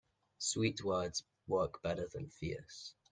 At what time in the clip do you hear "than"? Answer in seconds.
2.07-2.31